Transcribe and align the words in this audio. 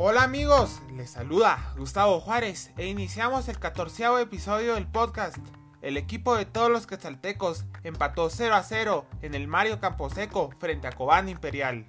Hola 0.00 0.22
amigos, 0.22 0.80
les 0.92 1.10
saluda 1.10 1.74
Gustavo 1.76 2.20
Juárez 2.20 2.70
e 2.76 2.86
iniciamos 2.86 3.48
el 3.48 3.58
catorceavo 3.58 4.20
episodio 4.20 4.76
del 4.76 4.86
podcast. 4.86 5.38
El 5.82 5.96
equipo 5.96 6.36
de 6.36 6.46
todos 6.46 6.70
los 6.70 6.86
quetzaltecos 6.86 7.64
empató 7.82 8.30
0 8.30 8.54
a 8.54 8.62
0 8.62 9.06
en 9.22 9.34
el 9.34 9.48
Mario 9.48 9.80
Camposeco 9.80 10.52
frente 10.60 10.86
a 10.86 10.92
Cobán 10.92 11.28
Imperial. 11.28 11.84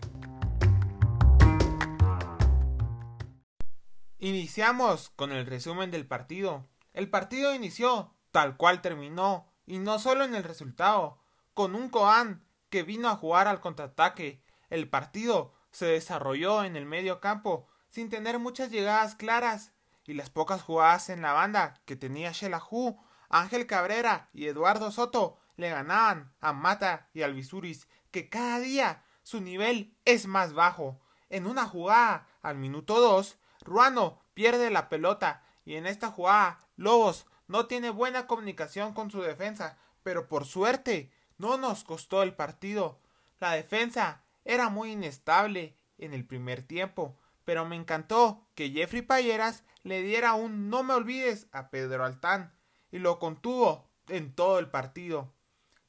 Iniciamos 4.18 5.12
con 5.12 5.32
el 5.32 5.46
resumen 5.46 5.91
del 5.91 6.07
partido. 6.07 6.68
El 6.94 7.12
partido 7.12 7.54
inició 7.54 8.16
tal 8.32 8.57
cual 8.57 8.82
terminó, 8.82 9.54
y 9.68 9.78
no 9.78 10.00
solo 10.00 10.23
en 10.23 10.34
el 10.34 10.44
resultado, 10.44 11.20
con 11.54 11.76
un 11.76 11.89
Cobán 11.89 12.44
que 12.71 12.82
vino 12.82 13.07
a 13.07 13.18
jugar 13.18 13.48
al 13.48 13.62
contraataque. 13.62 14.44
El 14.71 14.89
partido 14.89 15.54
se 15.69 15.86
desarrolló 15.86 16.64
en 16.64 16.75
el 16.75 16.87
medio 16.87 17.19
campo 17.19 17.68
sin 17.89 18.10
tener 18.10 18.39
muchas 18.39 18.71
llegadas 18.71 19.16
claras, 19.16 19.74
y 20.06 20.14
las 20.14 20.30
pocas 20.30 20.61
jugadas 20.61 21.10
en 21.10 21.21
la 21.21 21.34
banda 21.34 21.82
que 21.86 21.96
tenía 21.96 22.32
Shelahu, 22.32 22.97
Ángel 23.30 23.68
Cabrera 23.68 24.30
y 24.34 24.47
Eduardo 24.47 24.92
Soto 24.92 25.38
le 25.56 25.70
ganaban 25.70 26.33
a 26.42 26.54
Mata 26.54 27.10
y 27.14 27.21
Alvisuris, 27.21 27.88
que 28.10 28.30
cada 28.30 28.60
día 28.60 29.04
su 29.24 29.42
nivel 29.42 29.94
es 30.06 30.25
más 30.25 30.54
bajo. 30.54 31.00
En 31.30 31.46
una 31.46 31.66
jugada, 31.66 32.28
al 32.42 32.58
minuto 32.58 33.00
2, 33.00 33.38
Ruano 33.61 34.19
pierde 34.33 34.72
la 34.72 34.89
pelota 34.89 35.44
y 35.64 35.75
en 35.75 35.86
esta 35.86 36.09
jugada 36.09 36.58
Lobos 36.75 37.28
no 37.47 37.67
tiene 37.67 37.92
buena 37.92 38.25
comunicación 38.25 38.94
con 38.94 39.11
su 39.11 39.22
defensa, 39.22 39.78
pero 40.02 40.28
por 40.28 40.45
suerte 40.45 41.11
no 41.38 41.58
nos 41.58 41.83
costó 41.83 42.23
el 42.23 42.33
partido. 42.33 43.00
La 43.39 43.52
defensa 43.52 44.23
era 44.45 44.69
muy 44.69 44.94
inestable 44.94 45.78
en 45.97 46.14
el 46.14 46.25
primer 46.25 46.64
tiempo, 46.64 47.17
pero 47.50 47.66
me 47.66 47.75
encantó 47.75 48.47
que 48.53 48.69
Jeffrey 48.69 49.02
Payeras 49.02 49.64
le 49.81 50.03
diera 50.03 50.36
un 50.36 50.69
no 50.69 50.83
me 50.83 50.94
olvides 50.94 51.47
a 51.52 51.72
Pedro 51.72 52.06
Altán 52.06 52.53
y 52.91 53.00
lo 53.00 53.17
contuvo 53.17 53.89
en 54.08 54.36
todo 54.36 54.59
el 54.59 54.69
partido. 54.69 55.33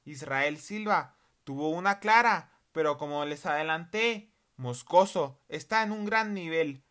Israel 0.06 0.56
Silva 0.56 1.18
tuvo 1.44 1.68
una 1.68 2.00
clara, 2.00 2.50
pero 2.72 2.96
como 2.96 3.26
les 3.26 3.44
adelanté, 3.44 4.32
Moscoso 4.56 5.38
está 5.50 5.82
en 5.82 5.92
un 5.92 6.06
gran 6.06 6.32
nivel. 6.32 6.82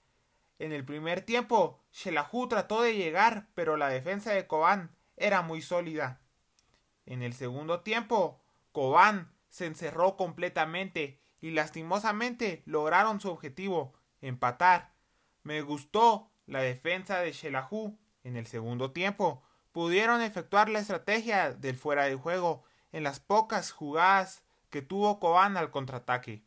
En 0.60 0.72
el 0.72 0.86
primer 0.86 1.22
tiempo, 1.22 1.84
Shelahu 1.92 2.48
trató 2.48 2.84
de 2.84 2.96
llegar, 2.96 3.48
pero 3.56 3.76
la 3.76 3.90
defensa 3.90 4.34
de 4.34 4.46
Cobán 4.46 4.96
era 5.18 5.42
muy 5.42 5.64
sólida. 5.64 6.22
En 7.08 7.24
el 7.24 7.34
segundo 7.34 7.80
tiempo, 7.80 8.40
Cobán 8.72 9.34
se 9.50 9.66
encerró 9.66 10.16
completamente 10.16 11.24
y 11.42 11.50
lastimosamente 11.50 12.62
lograron 12.68 13.20
su 13.20 13.32
objetivo, 13.32 13.99
empatar. 14.22 14.94
Me 15.44 15.62
gustó 15.62 16.32
la 16.46 16.62
defensa 16.62 17.20
de 17.20 17.32
Shelahu 17.32 17.98
en 18.24 18.36
el 18.36 18.48
segundo 18.48 18.92
tiempo. 18.92 19.44
Pudieron 19.72 20.22
efectuar 20.22 20.70
la 20.70 20.80
estrategia 20.80 21.54
del 21.54 21.76
fuera 21.76 22.06
de 22.06 22.16
juego 22.16 22.64
en 22.92 23.04
las 23.04 23.20
pocas 23.20 23.72
jugadas 23.72 24.44
que 24.70 24.82
tuvo 24.82 25.20
Cobán 25.20 25.58
al 25.58 25.72
contraataque. 25.72 26.44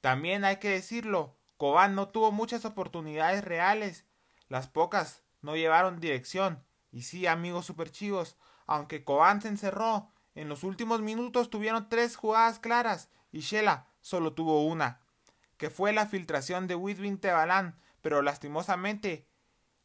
También 0.00 0.44
hay 0.44 0.56
que 0.56 0.70
decirlo, 0.70 1.36
Cobán 1.56 1.94
no 1.94 2.08
tuvo 2.08 2.32
muchas 2.32 2.64
oportunidades 2.64 3.44
reales. 3.44 4.04
Las 4.48 4.68
pocas 4.68 5.22
no 5.42 5.56
llevaron 5.56 6.00
dirección. 6.00 6.64
Y 6.92 7.02
sí, 7.02 7.26
amigos 7.26 7.66
superchivos, 7.66 8.36
aunque 8.66 9.04
Cobán 9.04 9.42
se 9.42 9.48
encerró, 9.48 10.10
en 10.34 10.48
los 10.48 10.64
últimos 10.64 11.00
minutos 11.00 11.50
tuvieron 11.50 11.88
tres 11.88 12.16
jugadas 12.16 12.58
claras 12.58 13.08
y 13.32 13.40
Shela 13.40 13.88
solo 14.00 14.34
tuvo 14.34 14.64
una 14.64 15.00
que 15.56 15.70
fue 15.70 15.92
la 15.92 16.06
filtración 16.06 16.66
de 16.66 16.74
Whitwin 16.74 17.18
Tebalán, 17.18 17.78
pero 18.02 18.22
lastimosamente 18.22 19.26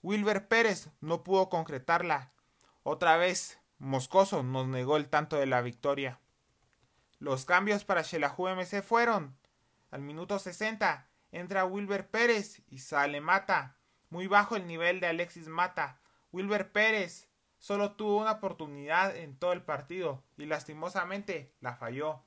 Wilber 0.02 0.48
Pérez 0.48 0.90
no 1.00 1.24
pudo 1.24 1.50
concretarla. 1.50 2.34
Otra 2.84 3.18
vez, 3.18 3.60
Moscoso 3.78 4.44
nos 4.44 4.68
negó 4.68 4.98
el 4.98 5.10
tanto 5.10 5.38
de 5.38 5.46
la 5.46 5.62
victoria. 5.62 6.20
Los 7.20 7.46
cambios 7.46 7.84
para 7.84 8.02
Shelahu 8.02 8.48
MC 8.50 8.82
fueron 8.82 9.38
al 9.92 10.02
minuto 10.02 10.40
60 10.40 11.10
entra 11.32 11.66
Wilber 11.66 12.10
Pérez 12.10 12.62
y 12.68 12.80
sale 12.80 13.20
Mata. 13.20 13.78
Muy 14.10 14.28
bajo 14.28 14.56
el 14.56 14.66
nivel 14.66 15.00
de 15.00 15.08
Alexis 15.08 15.48
Mata. 15.48 16.00
Wilber 16.32 16.72
Pérez 16.72 17.28
solo 17.60 17.94
tuvo 17.94 18.18
una 18.22 18.34
oportunidad 18.34 19.16
en 19.16 19.38
todo 19.38 19.54
el 19.54 19.62
partido 19.62 20.24
y 20.38 20.46
lastimosamente 20.46 21.54
la 21.60 21.76
falló. 21.76 22.24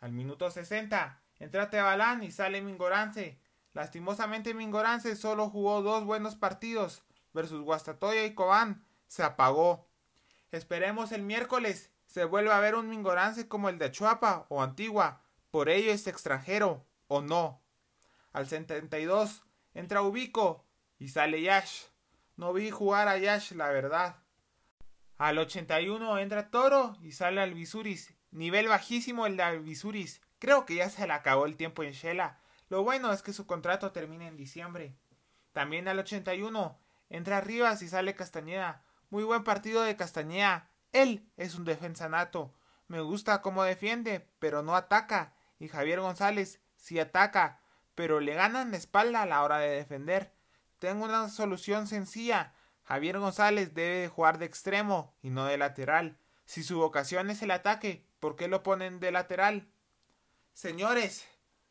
Al 0.00 0.12
minuto 0.12 0.50
60 0.50 1.22
Entra 1.38 1.70
Tebalán 1.70 2.22
y 2.22 2.30
sale 2.30 2.60
Mingorance. 2.62 3.40
Lastimosamente 3.72 4.54
Mingorance 4.54 5.14
solo 5.16 5.50
jugó 5.50 5.82
dos 5.82 6.04
buenos 6.04 6.36
partidos 6.36 7.02
versus 7.32 7.62
Guastatoya 7.62 8.24
y 8.24 8.34
Cobán. 8.34 8.84
Se 9.06 9.22
apagó. 9.22 9.88
Esperemos 10.50 11.12
el 11.12 11.22
miércoles 11.22 11.90
se 12.08 12.24
vuelva 12.24 12.56
a 12.56 12.60
ver 12.60 12.74
un 12.74 12.88
Mingorance 12.88 13.48
como 13.48 13.68
el 13.68 13.78
de 13.78 13.92
Chuapa 13.92 14.46
o 14.48 14.62
Antigua. 14.62 15.22
Por 15.50 15.68
ello 15.68 15.92
es 15.92 16.06
extranjero 16.06 16.86
o 17.06 17.20
no. 17.20 17.62
Al 18.32 18.48
72 18.48 19.42
entra 19.74 20.02
Ubico 20.02 20.64
y 20.98 21.08
sale 21.08 21.42
Yash. 21.42 21.84
No 22.36 22.54
vi 22.54 22.70
jugar 22.70 23.08
a 23.08 23.18
Yash, 23.18 23.52
la 23.52 23.68
verdad. 23.68 24.16
Al 25.18 25.36
81 25.36 26.18
entra 26.18 26.50
Toro 26.50 26.96
y 27.02 27.12
sale 27.12 27.42
Alvisuris. 27.42 28.14
Nivel 28.30 28.68
bajísimo 28.68 29.26
el 29.26 29.36
de 29.36 29.42
Alvisuris. 29.42 30.22
Creo 30.38 30.66
que 30.66 30.76
ya 30.76 30.90
se 30.90 31.06
le 31.06 31.12
acabó 31.12 31.46
el 31.46 31.56
tiempo 31.56 31.82
en 31.82 31.92
Shela. 31.92 32.40
Lo 32.68 32.84
bueno 32.84 33.12
es 33.12 33.22
que 33.22 33.32
su 33.32 33.46
contrato 33.46 33.92
termina 33.92 34.28
en 34.28 34.36
diciembre. 34.36 34.96
También 35.52 35.88
al 35.88 35.98
81 35.98 36.78
entra 37.08 37.40
Rivas 37.40 37.82
y 37.82 37.88
sale 37.88 38.14
Castañeda. 38.14 38.84
Muy 39.10 39.24
buen 39.24 39.42
partido 39.42 39.82
de 39.82 39.96
Castañeda. 39.96 40.70
Él 40.92 41.28
es 41.36 41.54
un 41.54 41.64
defensa 41.64 42.08
nato. 42.08 42.54
Me 42.86 43.00
gusta 43.00 43.42
cómo 43.42 43.64
defiende, 43.64 44.28
pero 44.38 44.62
no 44.62 44.76
ataca. 44.76 45.34
Y 45.58 45.68
Javier 45.68 46.00
González 46.00 46.60
sí 46.76 47.00
ataca, 47.00 47.60
pero 47.94 48.20
le 48.20 48.34
ganan 48.34 48.70
la 48.70 48.76
espalda 48.76 49.22
a 49.22 49.26
la 49.26 49.42
hora 49.42 49.58
de 49.58 49.70
defender. 49.70 50.32
Tengo 50.78 51.04
una 51.04 51.28
solución 51.28 51.86
sencilla. 51.86 52.54
Javier 52.84 53.18
González 53.18 53.74
debe 53.74 53.96
de 54.02 54.08
jugar 54.08 54.38
de 54.38 54.46
extremo 54.46 55.16
y 55.20 55.30
no 55.30 55.44
de 55.44 55.58
lateral. 55.58 56.18
Si 56.44 56.62
su 56.62 56.78
vocación 56.78 57.28
es 57.28 57.42
el 57.42 57.50
ataque, 57.50 58.06
¿por 58.20 58.36
qué 58.36 58.48
lo 58.48 58.62
ponen 58.62 59.00
de 59.00 59.10
lateral? 59.10 59.68
Señores, 60.58 61.24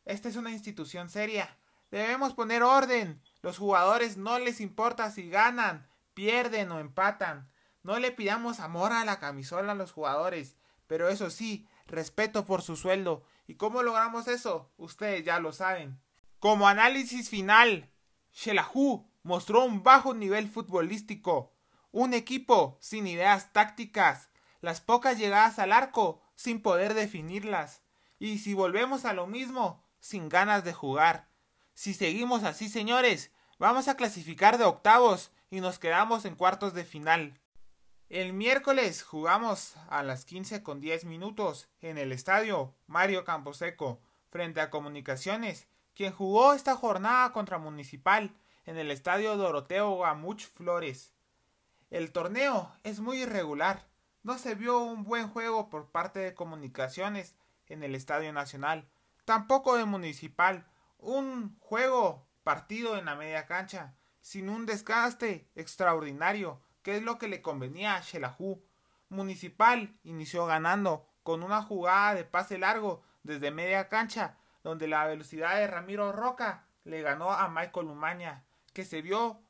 esta 0.06 0.30
es 0.30 0.36
una 0.36 0.50
institución 0.50 1.10
seria. 1.10 1.58
Debemos 1.90 2.32
poner 2.32 2.62
orden. 2.62 3.20
Los 3.42 3.58
jugadores 3.58 4.16
no 4.16 4.38
les 4.38 4.62
importa 4.62 5.10
si 5.10 5.28
ganan, 5.28 5.86
pierden 6.14 6.72
o 6.72 6.78
empatan. 6.78 7.52
No 7.82 7.98
le 7.98 8.12
pidamos 8.12 8.60
amor 8.60 8.94
a 8.94 9.04
la 9.04 9.18
camisola 9.18 9.72
a 9.72 9.74
los 9.74 9.92
jugadores, 9.92 10.56
pero 10.86 11.10
eso 11.10 11.28
sí, 11.28 11.68
respeto 11.86 12.46
por 12.46 12.62
su 12.62 12.76
sueldo. 12.76 13.24
¿Y 13.46 13.56
cómo 13.56 13.82
logramos 13.82 14.26
eso? 14.26 14.72
Ustedes 14.78 15.22
ya 15.22 15.38
lo 15.38 15.52
saben. 15.52 16.00
Como 16.38 16.66
análisis 16.66 17.28
final, 17.28 17.92
Shelahu 18.32 19.06
mostró 19.22 19.66
un 19.66 19.82
bajo 19.82 20.14
nivel 20.14 20.48
futbolístico, 20.48 21.52
un 21.90 22.14
equipo 22.14 22.78
sin 22.80 23.06
ideas 23.06 23.52
tácticas, 23.52 24.30
las 24.62 24.80
pocas 24.80 25.18
llegadas 25.18 25.58
al 25.58 25.72
arco 25.72 26.22
sin 26.36 26.62
poder 26.62 26.94
definirlas. 26.94 27.82
Y 28.18 28.38
si 28.38 28.54
volvemos 28.54 29.04
a 29.04 29.12
lo 29.12 29.26
mismo, 29.26 29.84
sin 30.00 30.28
ganas 30.28 30.64
de 30.64 30.72
jugar. 30.72 31.28
Si 31.74 31.94
seguimos 31.94 32.42
así, 32.44 32.68
señores, 32.68 33.30
vamos 33.58 33.88
a 33.88 33.96
clasificar 33.96 34.58
de 34.58 34.64
octavos 34.64 35.30
y 35.50 35.60
nos 35.60 35.78
quedamos 35.78 36.24
en 36.24 36.34
cuartos 36.34 36.74
de 36.74 36.84
final. 36.84 37.40
El 38.08 38.32
miércoles 38.32 39.02
jugamos 39.02 39.74
a 39.88 40.02
las 40.02 40.24
15 40.24 40.62
con 40.62 40.80
10 40.80 41.04
minutos 41.04 41.68
en 41.80 41.98
el 41.98 42.10
estadio 42.10 42.74
Mario 42.86 43.24
Camposeco 43.24 44.00
frente 44.30 44.60
a 44.60 44.70
Comunicaciones, 44.70 45.68
quien 45.94 46.12
jugó 46.12 46.54
esta 46.54 46.74
jornada 46.74 47.32
contra 47.32 47.58
Municipal 47.58 48.34
en 48.64 48.78
el 48.78 48.90
estadio 48.90 49.36
Doroteo 49.36 49.98
Gamuch 49.98 50.46
Flores. 50.46 51.12
El 51.90 52.12
torneo 52.12 52.72
es 52.82 53.00
muy 53.00 53.22
irregular. 53.22 53.86
No 54.22 54.38
se 54.38 54.54
vio 54.54 54.78
un 54.78 55.04
buen 55.04 55.28
juego 55.28 55.70
por 55.70 55.90
parte 55.90 56.18
de 56.18 56.34
Comunicaciones 56.34 57.34
en 57.68 57.82
el 57.82 57.94
Estadio 57.94 58.32
Nacional, 58.32 58.88
tampoco 59.24 59.76
de 59.76 59.84
Municipal, 59.84 60.66
un 60.98 61.58
juego 61.60 62.26
partido 62.42 62.96
en 62.96 63.04
la 63.04 63.14
media 63.14 63.46
cancha, 63.46 63.94
sin 64.20 64.48
un 64.48 64.66
desgaste 64.66 65.50
extraordinario, 65.54 66.60
que 66.82 66.96
es 66.96 67.02
lo 67.02 67.18
que 67.18 67.28
le 67.28 67.42
convenía 67.42 67.96
a 67.96 68.00
Shelahu. 68.00 68.62
Municipal 69.08 69.98
inició 70.02 70.46
ganando 70.46 71.06
con 71.22 71.42
una 71.42 71.62
jugada 71.62 72.14
de 72.14 72.24
pase 72.24 72.58
largo 72.58 73.02
desde 73.22 73.50
media 73.50 73.88
cancha, 73.88 74.36
donde 74.62 74.88
la 74.88 75.06
velocidad 75.06 75.56
de 75.56 75.66
Ramiro 75.66 76.12
Roca 76.12 76.66
le 76.84 77.02
ganó 77.02 77.30
a 77.30 77.48
Michael 77.48 77.88
Umaña, 77.88 78.44
que 78.72 78.84
se 78.84 79.02
vio 79.02 79.42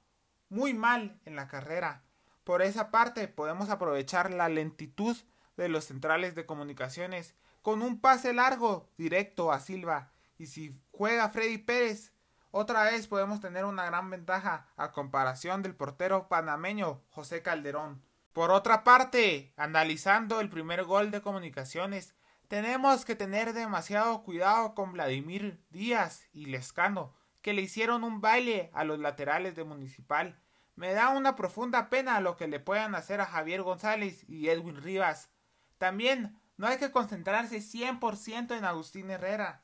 muy 0.48 0.74
mal 0.74 1.20
en 1.24 1.36
la 1.36 1.48
carrera. 1.48 2.02
Por 2.44 2.62
esa 2.62 2.90
parte 2.90 3.28
podemos 3.28 3.70
aprovechar 3.70 4.32
la 4.32 4.48
lentitud 4.48 5.16
de 5.56 5.68
los 5.68 5.84
centrales 5.84 6.34
de 6.34 6.46
comunicaciones 6.46 7.34
con 7.62 7.82
un 7.82 8.00
pase 8.00 8.32
largo 8.32 8.90
directo 8.96 9.52
a 9.52 9.60
Silva. 9.60 10.12
Y 10.38 10.46
si 10.46 10.80
juega 10.92 11.30
Freddy 11.30 11.58
Pérez 11.58 12.12
otra 12.50 12.84
vez 12.84 13.06
podemos 13.06 13.40
tener 13.40 13.66
una 13.66 13.84
gran 13.84 14.08
ventaja 14.08 14.66
a 14.76 14.92
comparación 14.92 15.62
del 15.62 15.74
portero 15.74 16.28
panameño 16.28 17.02
José 17.10 17.42
Calderón. 17.42 18.02
Por 18.32 18.50
otra 18.50 18.84
parte, 18.84 19.52
analizando 19.56 20.40
el 20.40 20.48
primer 20.48 20.84
gol 20.84 21.10
de 21.10 21.20
comunicaciones, 21.20 22.14
tenemos 22.48 23.04
que 23.04 23.14
tener 23.14 23.52
demasiado 23.52 24.22
cuidado 24.22 24.74
con 24.74 24.94
Vladimir 24.94 25.62
Díaz 25.68 26.26
y 26.32 26.46
Lescano, 26.46 27.14
que 27.42 27.52
le 27.52 27.62
hicieron 27.62 28.02
un 28.02 28.22
baile 28.22 28.70
a 28.72 28.84
los 28.84 28.98
laterales 28.98 29.54
de 29.54 29.64
Municipal. 29.64 30.40
Me 30.74 30.92
da 30.94 31.10
una 31.10 31.36
profunda 31.36 31.90
pena 31.90 32.20
lo 32.20 32.36
que 32.38 32.48
le 32.48 32.60
puedan 32.60 32.94
hacer 32.94 33.20
a 33.20 33.26
Javier 33.26 33.62
González 33.62 34.24
y 34.26 34.48
Edwin 34.48 34.82
Rivas. 34.82 35.28
También 35.76 36.40
no 36.58 36.66
hay 36.66 36.76
que 36.76 36.90
concentrarse 36.90 37.58
100% 37.58 38.56
en 38.56 38.64
Agustín 38.64 39.10
Herrera. 39.10 39.62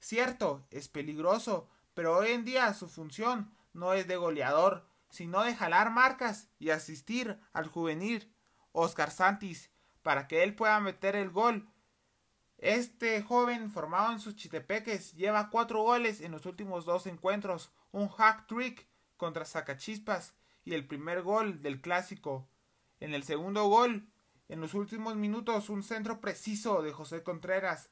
Cierto, 0.00 0.66
es 0.70 0.88
peligroso, 0.88 1.70
pero 1.94 2.18
hoy 2.18 2.32
en 2.32 2.44
día 2.44 2.74
su 2.74 2.88
función 2.88 3.54
no 3.72 3.94
es 3.94 4.06
de 4.06 4.16
goleador, 4.16 4.86
sino 5.08 5.42
de 5.42 5.54
jalar 5.54 5.90
marcas 5.90 6.50
y 6.58 6.70
asistir 6.70 7.40
al 7.52 7.68
juvenil 7.68 8.34
Oscar 8.72 9.10
Santis 9.10 9.70
para 10.02 10.26
que 10.26 10.42
él 10.42 10.54
pueda 10.54 10.78
meter 10.80 11.16
el 11.16 11.30
gol. 11.30 11.68
Este 12.58 13.22
joven 13.22 13.70
formado 13.70 14.12
en 14.12 14.20
sus 14.20 14.34
chitepeques 14.34 15.14
lleva 15.14 15.50
cuatro 15.50 15.82
goles 15.82 16.20
en 16.20 16.32
los 16.32 16.44
últimos 16.44 16.84
dos 16.84 17.06
encuentros, 17.06 17.70
un 17.92 18.08
hack 18.08 18.46
trick 18.46 18.88
contra 19.16 19.44
Zacachispas 19.44 20.34
y 20.64 20.74
el 20.74 20.86
primer 20.86 21.22
gol 21.22 21.62
del 21.62 21.80
clásico. 21.80 22.48
En 22.98 23.14
el 23.14 23.22
segundo 23.22 23.66
gol, 23.66 24.08
en 24.48 24.60
los 24.60 24.74
últimos 24.74 25.16
minutos, 25.16 25.68
un 25.68 25.82
centro 25.82 26.20
preciso 26.20 26.82
de 26.82 26.92
José 26.92 27.22
Contreras 27.22 27.90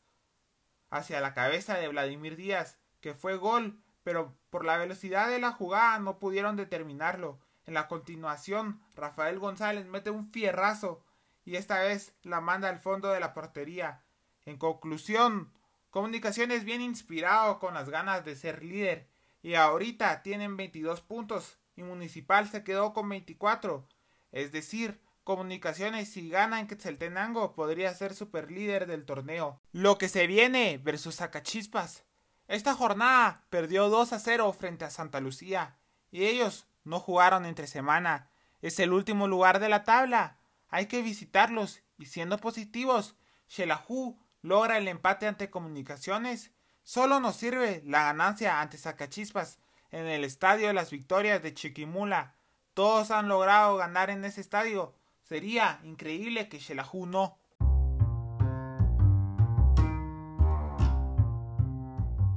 hacia 0.91 1.21
la 1.21 1.35
cabeza 1.35 1.75
de 1.75 1.89
Vladimir 1.89 2.37
Díaz, 2.37 2.79
que 3.01 3.15
fue 3.15 3.37
gol 3.37 3.81
pero 4.03 4.37
por 4.51 4.67
la 4.67 4.77
velocidad 4.77 5.31
de 5.31 5.39
la 5.39 5.53
jugada 5.53 5.99
no 5.99 6.19
pudieron 6.19 6.57
determinarlo. 6.57 7.41
En 7.67 7.73
la 7.73 7.89
continuación, 7.89 8.83
Rafael 8.95 9.39
González 9.39 9.87
mete 9.87 10.11
un 10.11 10.31
fierrazo 10.31 11.03
y 11.45 11.57
esta 11.57 11.81
vez 11.81 12.15
la 12.23 12.43
manda 12.43 12.69
al 12.69 12.79
fondo 12.79 13.09
de 13.09 13.21
la 13.21 13.33
portería. 13.33 14.03
En 14.45 14.59
conclusión, 14.59 15.51
Comunicaciones 15.95 16.65
bien 16.65 16.83
inspirado 16.83 17.61
con 17.61 17.75
las 17.75 17.89
ganas 17.89 18.25
de 18.25 18.35
ser 18.35 18.65
líder 18.65 19.07
y 19.43 19.55
ahorita 19.55 20.25
tienen 20.25 20.57
22 20.57 21.03
puntos 21.03 21.61
y 21.77 21.85
Municipal 21.85 22.49
se 22.49 22.65
quedó 22.65 22.93
con 22.93 23.09
24. 23.09 23.87
Es 24.33 24.51
decir, 24.51 25.01
Comunicaciones 25.25 26.11
si 26.11 26.29
gana 26.29 26.61
en 26.61 26.67
Quetzaltenango 26.67 27.55
podría 27.55 27.93
ser 27.95 28.15
super 28.15 28.51
líder 28.51 28.87
del 28.87 29.05
torneo. 29.05 29.61
Lo 29.73 29.99
que 29.99 30.09
se 30.09 30.27
viene 30.27 30.79
versus 30.79 31.17
Zacachispas 31.17 32.05
esta 32.47 32.75
jornada 32.75 33.47
perdió 33.49 33.89
2 33.89 34.13
a 34.13 34.19
0 34.19 34.53
frente 34.53 34.85
a 34.85 34.91
Santa 34.91 35.21
Lucía 35.21 35.79
y 36.11 36.25
ellos 36.25 36.67
no 36.85 37.01
jugaron 37.01 37.47
entre 37.47 37.67
semana. 37.67 38.31
Es 38.61 38.79
el 38.79 38.93
último 38.93 39.29
lugar 39.29 39.61
de 39.61 39.71
la 39.71 39.85
tabla. 39.85 40.39
Hay 40.69 40.87
que 40.87 41.01
visitarlos 41.01 41.83
y 41.97 42.07
siendo 42.07 42.39
positivos, 42.39 43.17
Shelahu 43.49 44.19
logra 44.43 44.77
el 44.77 44.89
empate 44.89 45.27
ante 45.27 45.49
Comunicaciones. 45.51 46.53
Solo 46.83 47.19
nos 47.19 47.37
sirve 47.37 47.83
la 47.87 48.05
ganancia 48.05 48.61
ante 48.61 48.77
Zacachispas 48.77 49.59
en 49.91 50.07
el 50.07 50.23
Estadio 50.23 50.67
de 50.67 50.75
las 50.75 50.91
Victorias 50.91 51.43
de 51.43 51.55
Chiquimula. 51.55 52.35
Todos 52.75 53.11
han 53.11 53.29
logrado 53.29 53.77
ganar 53.77 54.11
en 54.11 54.25
ese 54.25 54.43
estadio. 54.43 54.95
Sería 55.25 55.81
increíble 55.85 56.51
que 56.51 56.59
Shelahu 56.59 57.07
no. 57.07 57.39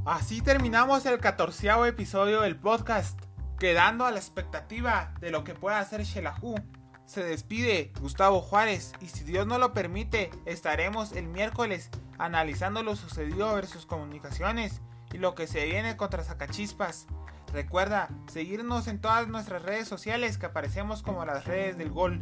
Así 0.06 0.40
terminamos 0.40 1.06
el 1.06 1.20
catorceavo 1.20 1.86
episodio 1.86 2.40
del 2.40 2.56
podcast, 2.56 3.20
quedando 3.60 4.06
a 4.06 4.12
la 4.12 4.20
expectativa 4.20 5.14
de 5.20 5.32
lo 5.32 5.44
que 5.44 5.54
pueda 5.54 5.80
hacer 5.80 6.04
Shelahu. 6.04 6.56
Se 7.06 7.24
despide 7.24 7.92
Gustavo 8.00 8.40
Juárez 8.40 8.94
y 9.02 9.08
si 9.08 9.26
Dios 9.26 9.46
no 9.46 9.58
lo 9.58 9.74
permite, 9.74 10.30
estaremos 10.46 11.12
el 11.12 11.28
miércoles 11.28 11.90
analizando 12.18 12.84
lo 12.84 12.96
sucedido 12.96 13.54
versus 13.54 13.86
comunicaciones 13.86 14.80
y 15.12 15.18
lo 15.18 15.36
que 15.36 15.48
se 15.48 15.66
viene 15.66 15.98
contra 15.98 16.24
Zacachispas. 16.24 17.08
Recuerda 17.52 18.08
seguirnos 18.32 18.88
en 18.88 19.02
todas 19.02 19.28
nuestras 19.28 19.62
redes 19.62 19.90
sociales 19.90 20.38
que 20.38 20.46
aparecemos 20.46 21.02
como 21.02 21.26
las 21.26 21.44
redes 21.44 21.78
del 21.78 21.92
gol. 21.92 22.22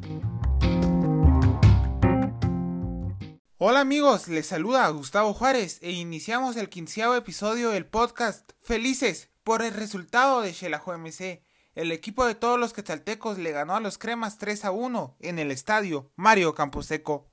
Hola 3.57 3.80
amigos, 3.80 4.28
les 4.28 4.48
saluda 4.48 4.90
Gustavo 4.90 5.34
Juárez 5.34 5.80
e 5.81 5.92
iniciamos 5.92 6.57
el 6.57 6.68
quinceavo 6.68 7.16
episodio 7.16 7.69
del 7.69 7.86
podcast 7.86 8.52
Felices 8.60 9.30
por 9.46 9.62
el 9.62 9.74
resultado 9.74 10.42
de 10.42 10.54
Xelajo 10.54 10.92
MC. 10.98 11.42
El 11.74 11.94
equipo 11.94 12.25
de 12.25 12.36
todos 12.36 12.60
los 12.60 12.74
quetzaltecos 12.74 13.38
le 13.38 13.54
ganó 13.54 13.78
a 13.78 13.80
los 13.80 13.98
cremas 13.98 14.38
3 14.40 14.66
a 14.66 14.72
1 14.72 15.16
en 15.22 15.40
el 15.40 15.52
estadio 15.52 16.12
Mario 16.18 16.54
Camposeco. 16.54 17.31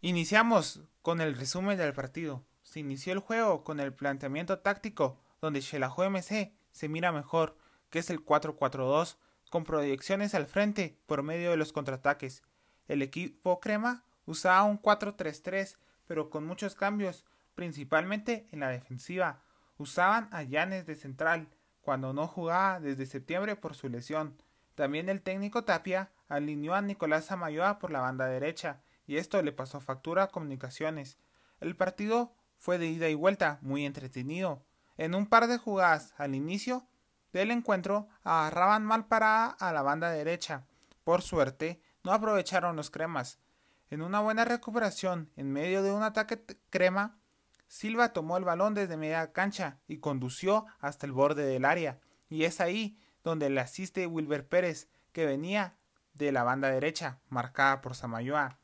Iniciamos 0.00 0.80
con 1.02 1.20
el 1.20 1.36
resumen 1.36 1.78
del 1.78 1.94
partido. 1.94 2.44
Se 2.64 2.80
inició 2.80 3.12
el 3.12 3.20
juego 3.20 3.62
con 3.62 3.78
el 3.78 3.94
planteamiento 3.94 4.58
táctico 4.58 5.20
donde 5.40 5.62
Xelajo 5.62 6.02
MC 6.10 6.52
se 6.72 6.88
mira 6.88 7.12
mejor, 7.12 7.56
que 7.90 8.00
es 8.00 8.10
el 8.10 8.24
4-4-2, 8.24 9.18
con 9.50 9.62
proyecciones 9.62 10.34
al 10.34 10.46
frente 10.46 10.98
por 11.06 11.22
medio 11.22 11.52
de 11.52 11.56
los 11.56 11.72
contraataques. 11.72 12.42
El 12.88 13.02
equipo 13.02 13.60
crema 13.60 14.04
Usaba 14.30 14.62
un 14.62 14.80
4-3-3, 14.80 15.76
pero 16.06 16.30
con 16.30 16.46
muchos 16.46 16.76
cambios, 16.76 17.24
principalmente 17.56 18.46
en 18.52 18.60
la 18.60 18.68
defensiva. 18.68 19.42
Usaban 19.76 20.28
a 20.30 20.44
Llanes 20.44 20.86
de 20.86 20.94
central, 20.94 21.48
cuando 21.80 22.12
no 22.12 22.28
jugaba 22.28 22.78
desde 22.78 23.06
septiembre 23.06 23.56
por 23.56 23.74
su 23.74 23.88
lesión. 23.88 24.40
También 24.76 25.08
el 25.08 25.20
técnico 25.20 25.64
Tapia 25.64 26.12
alineó 26.28 26.74
a 26.74 26.80
Nicolás 26.80 27.32
Amayoa 27.32 27.80
por 27.80 27.90
la 27.90 28.02
banda 28.02 28.26
derecha, 28.26 28.82
y 29.04 29.16
esto 29.16 29.42
le 29.42 29.50
pasó 29.50 29.80
factura 29.80 30.22
a 30.22 30.28
comunicaciones. 30.28 31.18
El 31.58 31.74
partido 31.74 32.32
fue 32.56 32.78
de 32.78 32.86
ida 32.86 33.08
y 33.08 33.14
vuelta, 33.14 33.58
muy 33.62 33.84
entretenido. 33.84 34.64
En 34.96 35.16
un 35.16 35.26
par 35.26 35.48
de 35.48 35.58
jugadas 35.58 36.14
al 36.18 36.36
inicio 36.36 36.86
del 37.32 37.50
encuentro 37.50 38.06
agarraban 38.22 38.86
mal 38.86 39.08
parada 39.08 39.56
a 39.58 39.72
la 39.72 39.82
banda 39.82 40.08
derecha. 40.12 40.66
Por 41.02 41.22
suerte, 41.22 41.82
no 42.04 42.12
aprovecharon 42.12 42.76
los 42.76 42.90
cremas. 42.90 43.40
En 43.90 44.02
una 44.02 44.20
buena 44.20 44.44
recuperación, 44.44 45.30
en 45.34 45.52
medio 45.52 45.82
de 45.82 45.90
un 45.90 46.04
ataque 46.04 46.40
crema, 46.70 47.18
Silva 47.66 48.12
tomó 48.12 48.36
el 48.36 48.44
balón 48.44 48.72
desde 48.72 48.96
media 48.96 49.32
cancha 49.32 49.80
y 49.88 49.98
condució 49.98 50.64
hasta 50.78 51.06
el 51.06 51.12
borde 51.12 51.44
del 51.44 51.64
área. 51.64 51.98
Y 52.28 52.44
es 52.44 52.60
ahí 52.60 52.96
donde 53.24 53.50
le 53.50 53.60
asiste 53.60 54.06
Wilber 54.06 54.46
Pérez, 54.46 54.88
que 55.10 55.26
venía 55.26 55.74
de 56.14 56.30
la 56.30 56.44
banda 56.44 56.70
derecha, 56.70 57.18
marcada 57.30 57.80
por 57.80 57.96
Samayoa, 57.96 58.58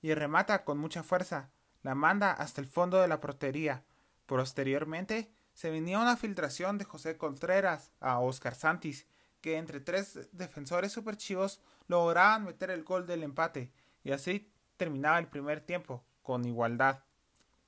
y 0.00 0.14
remata 0.14 0.64
con 0.64 0.78
mucha 0.78 1.02
fuerza, 1.02 1.50
la 1.82 1.96
manda 1.96 2.30
hasta 2.30 2.60
el 2.60 2.68
fondo 2.68 3.00
de 3.00 3.08
la 3.08 3.20
portería. 3.20 3.82
Posteriormente, 4.26 5.32
se 5.54 5.70
venía 5.70 5.98
una 5.98 6.16
filtración 6.16 6.78
de 6.78 6.84
José 6.84 7.16
Contreras 7.16 7.90
a 7.98 8.20
Oscar 8.20 8.54
Santis, 8.54 9.08
que 9.40 9.56
entre 9.56 9.80
tres 9.80 10.28
defensores 10.30 10.92
superchivos 10.92 11.60
lograban 11.88 12.44
meter 12.44 12.70
el 12.70 12.84
gol 12.84 13.08
del 13.08 13.24
empate, 13.24 13.72
y 14.04 14.12
así 14.12 14.52
terminaba 14.78 15.18
el 15.18 15.26
primer 15.26 15.60
tiempo 15.60 16.02
con 16.22 16.46
igualdad. 16.46 17.04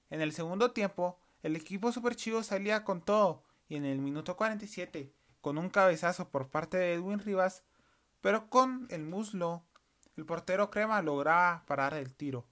En 0.08 0.22
el 0.22 0.32
segundo 0.32 0.70
tiempo, 0.70 1.18
el 1.42 1.56
equipo 1.56 1.92
Super 1.92 2.16
Chivo 2.16 2.42
salía 2.42 2.84
con 2.84 3.02
todo 3.02 3.42
y 3.68 3.76
en 3.76 3.84
el 3.84 3.98
minuto 3.98 4.36
47, 4.36 5.12
con 5.42 5.58
un 5.58 5.68
cabezazo 5.68 6.30
por 6.30 6.48
parte 6.48 6.78
de 6.78 6.94
Edwin 6.94 7.18
Rivas, 7.18 7.62
pero 8.20 8.48
con 8.48 8.86
el 8.90 9.02
muslo, 9.02 9.62
el 10.16 10.24
portero 10.24 10.70
Crema 10.70 11.02
lograba 11.02 11.64
parar 11.66 11.94
el 11.94 12.14
tiro. 12.14 12.46